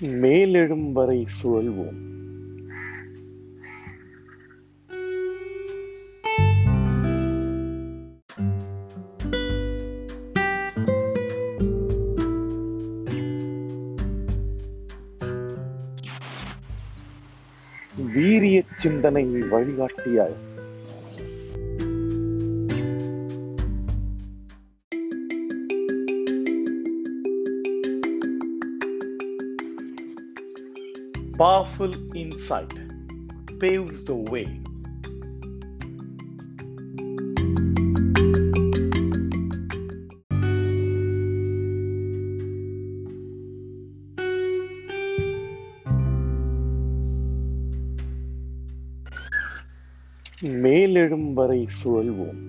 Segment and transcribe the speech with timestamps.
[0.00, 2.04] மேலெழும் வரை சுழல்வோம்.
[18.12, 20.36] வீரிய சிந்தனை வழிகாட்டியாய்.
[31.37, 32.73] Powerful insight
[33.59, 34.47] paves the way.
[50.63, 52.39] மேலெழும் வரை சுழல்வோம்